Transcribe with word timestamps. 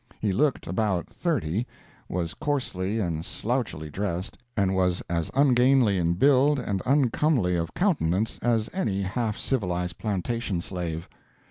He 0.19 0.33
looked 0.33 0.65
about 0.65 1.11
thirty, 1.13 1.67
was 2.09 2.33
coarsely 2.33 2.99
and 2.99 3.23
slouchily 3.23 3.91
dressed, 3.91 4.35
and 4.57 4.73
was 4.73 5.03
as 5.07 5.29
ungainly 5.35 5.99
in 5.99 6.15
build 6.15 6.57
and 6.57 6.81
uncomely 6.87 7.55
of 7.55 7.75
countenance 7.75 8.39
as 8.41 8.67
any 8.73 9.03
half 9.03 9.37
civilized 9.37 9.99
plantation 9.99 10.59
slave. 10.59 11.07